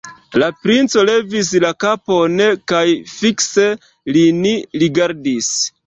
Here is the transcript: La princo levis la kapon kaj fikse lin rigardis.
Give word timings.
La 0.43 0.45
princo 0.67 1.03
levis 1.09 1.51
la 1.65 1.71
kapon 1.85 2.43
kaj 2.73 2.83
fikse 3.15 3.71
lin 4.17 4.45
rigardis. 4.87 5.57